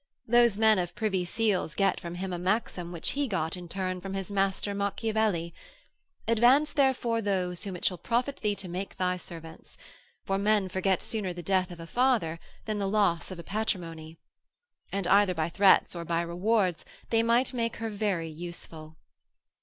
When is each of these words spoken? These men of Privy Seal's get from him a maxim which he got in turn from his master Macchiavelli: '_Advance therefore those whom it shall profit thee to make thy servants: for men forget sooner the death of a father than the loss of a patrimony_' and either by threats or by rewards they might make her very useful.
These 0.27 0.57
men 0.57 0.79
of 0.79 0.95
Privy 0.95 1.23
Seal's 1.25 1.75
get 1.75 1.99
from 1.99 2.15
him 2.15 2.33
a 2.33 2.39
maxim 2.39 2.91
which 2.91 3.11
he 3.11 3.27
got 3.27 3.55
in 3.55 3.67
turn 3.69 4.01
from 4.01 4.15
his 4.15 4.31
master 4.31 4.73
Macchiavelli: 4.73 5.53
'_Advance 6.27 6.73
therefore 6.73 7.21
those 7.21 7.63
whom 7.63 7.75
it 7.75 7.85
shall 7.85 7.99
profit 7.99 8.37
thee 8.37 8.55
to 8.55 8.67
make 8.67 8.97
thy 8.97 9.15
servants: 9.17 9.77
for 10.25 10.39
men 10.39 10.69
forget 10.69 11.03
sooner 11.03 11.33
the 11.33 11.43
death 11.43 11.69
of 11.69 11.79
a 11.79 11.85
father 11.85 12.39
than 12.65 12.79
the 12.79 12.87
loss 12.89 13.29
of 13.29 13.37
a 13.37 13.43
patrimony_' 13.43 14.17
and 14.91 15.05
either 15.05 15.35
by 15.35 15.49
threats 15.49 15.95
or 15.95 16.03
by 16.03 16.21
rewards 16.23 16.83
they 17.11 17.21
might 17.21 17.53
make 17.53 17.75
her 17.75 17.91
very 17.91 18.27
useful. 18.27 18.97